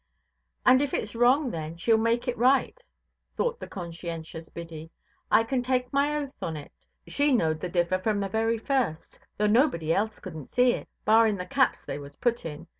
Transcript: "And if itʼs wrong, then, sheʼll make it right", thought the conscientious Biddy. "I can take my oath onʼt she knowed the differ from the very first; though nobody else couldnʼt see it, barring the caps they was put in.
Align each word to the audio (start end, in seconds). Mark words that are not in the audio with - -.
"And 0.65 0.81
if 0.81 0.93
itʼs 0.93 1.13
wrong, 1.21 1.51
then, 1.51 1.75
sheʼll 1.75 2.01
make 2.01 2.27
it 2.27 2.35
right", 2.35 2.75
thought 3.37 3.59
the 3.59 3.67
conscientious 3.67 4.49
Biddy. 4.49 4.89
"I 5.29 5.43
can 5.43 5.61
take 5.61 5.93
my 5.93 6.17
oath 6.17 6.33
onʼt 6.41 6.69
she 7.05 7.31
knowed 7.31 7.59
the 7.59 7.69
differ 7.69 7.99
from 7.99 8.19
the 8.19 8.27
very 8.27 8.57
first; 8.57 9.19
though 9.37 9.45
nobody 9.45 9.93
else 9.93 10.19
couldnʼt 10.19 10.47
see 10.47 10.73
it, 10.73 10.87
barring 11.05 11.35
the 11.37 11.45
caps 11.45 11.85
they 11.85 11.99
was 11.99 12.15
put 12.15 12.47
in. 12.47 12.65